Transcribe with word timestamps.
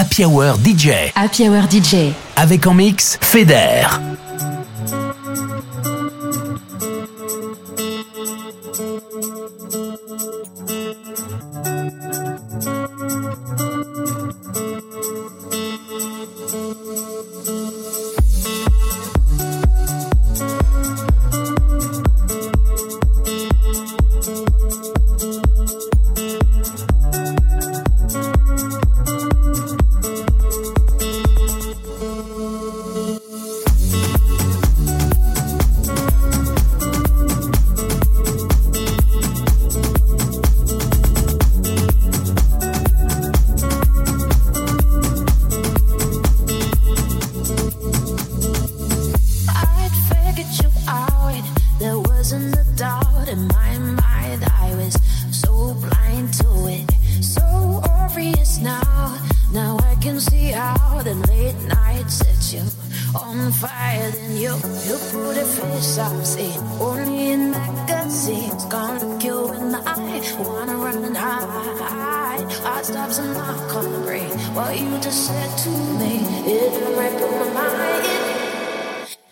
Happy 0.00 0.24
Hour 0.24 0.54
DJ. 0.64 1.10
Happy 1.16 1.48
Hour 1.48 1.64
DJ. 1.68 2.12
Avec 2.36 2.68
en 2.68 2.74
mix, 2.74 3.18
Feder. 3.20 3.82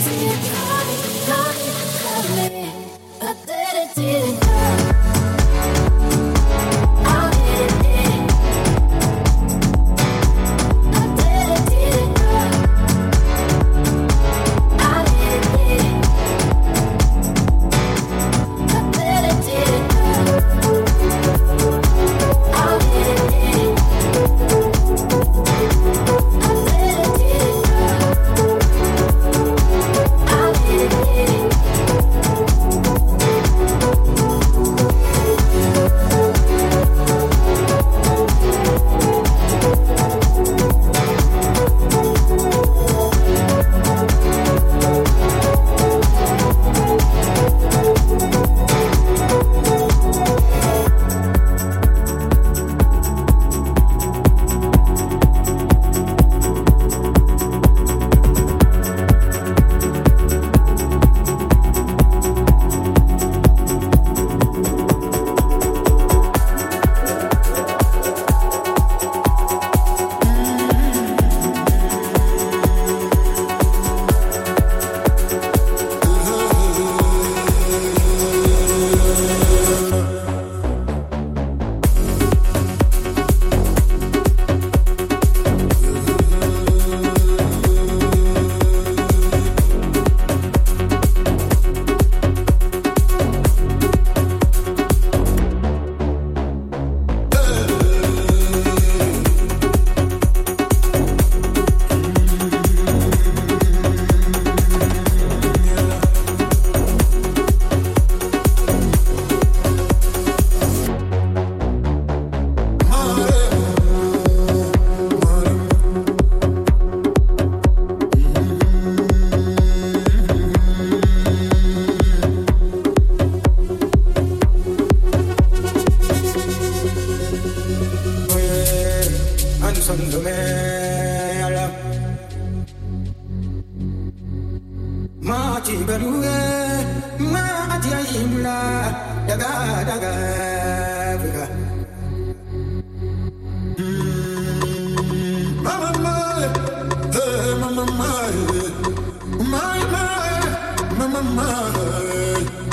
Cause 0.00 0.69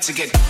to 0.00 0.12
get 0.14 0.49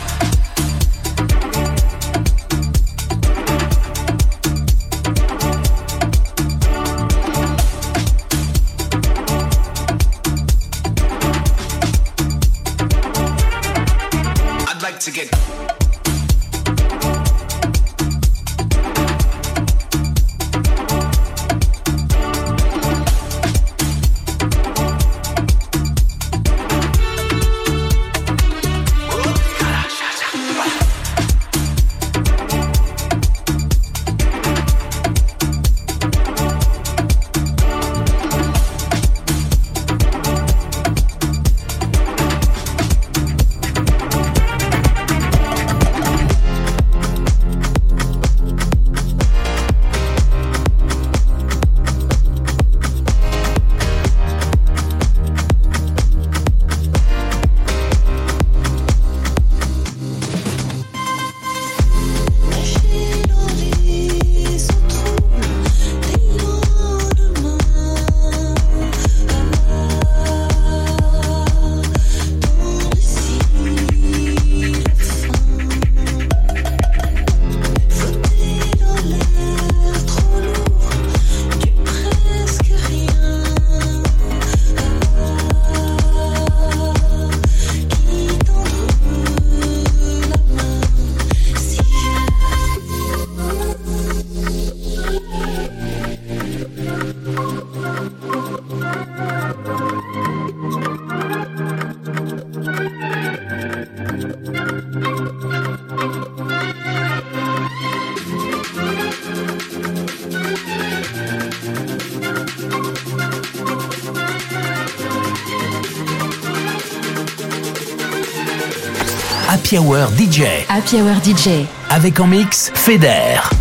Happy 119.70 119.78
Hour 119.78 120.08
DJ. 120.18 120.66
Happy 120.68 121.00
Hour 121.00 121.14
DJ. 121.22 121.64
Avec 121.90 122.18
en 122.18 122.26
mix 122.26 122.72
Feder. 122.74 123.59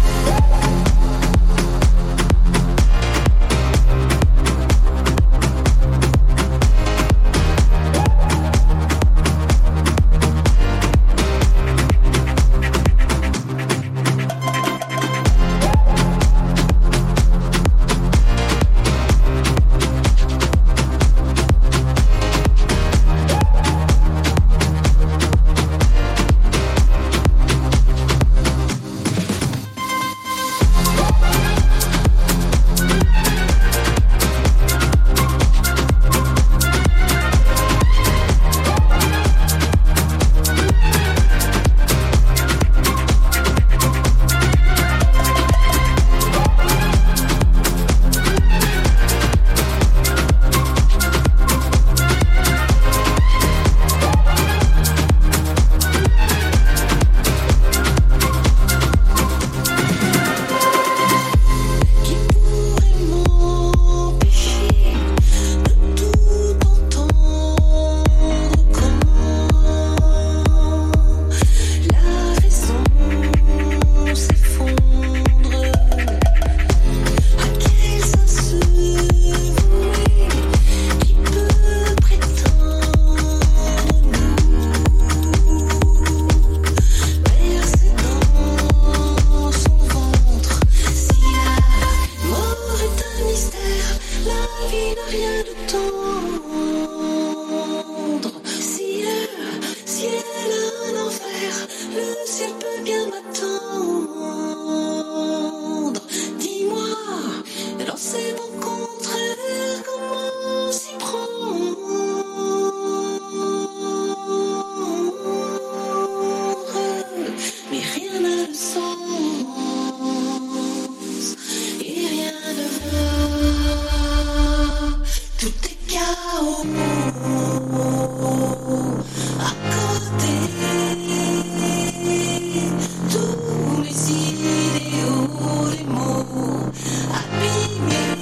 You. 137.79 138.18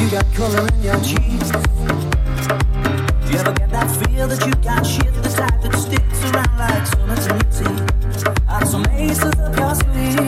You 0.00 0.10
got 0.10 0.26
color 0.34 0.66
in 0.68 0.82
your 0.82 1.00
cheeks? 1.00 1.50
Do 1.50 3.32
you 3.32 3.38
ever 3.38 3.52
get 3.54 3.70
that 3.70 3.88
feel 3.98 4.28
that 4.28 4.46
you 4.46 4.52
got 4.62 4.84
shit 4.84 5.12
the 5.14 5.28
type 5.28 5.60
that 5.62 5.74
sticks 5.76 6.22
around 6.30 6.58
like 6.58 6.86
some 6.86 7.10
eternity? 7.10 8.42
Are 8.48 8.66
some 8.66 8.86
aces 8.92 9.34
up 9.38 9.56
your 9.56 9.74
sleeve? 9.74 10.18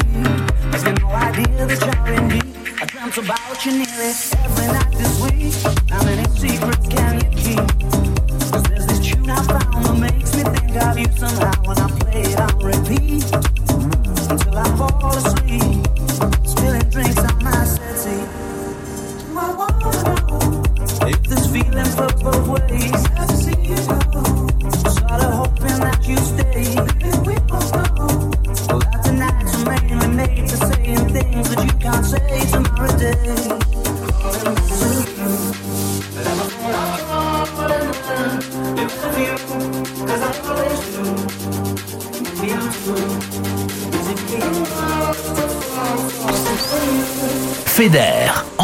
Have 0.72 0.86
you 0.86 0.94
no 0.94 1.08
idea 1.08 1.66
that 1.66 1.80
you're 1.84 2.14
in 2.14 2.28
deep? 2.28 2.80
I 2.80 2.86
dreamt 2.86 3.18
about 3.18 3.64
you 3.66 3.72
nearly 3.72 4.12
every 4.44 4.66
night 4.66 4.92
this 4.92 5.20
week. 5.22 5.54
I'm 5.92 6.08
in 6.08 6.30
secret. 6.30 6.77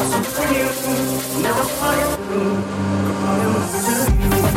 Never 0.00 1.64
fight. 1.76 2.16
Goodbye. 3.10 4.49